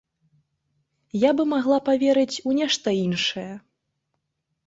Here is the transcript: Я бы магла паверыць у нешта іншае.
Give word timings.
Я 1.23 1.31
бы 1.39 1.43
магла 1.51 1.77
паверыць 1.91 2.41
у 2.51 2.55
нешта 2.59 2.87
іншае. 3.03 3.47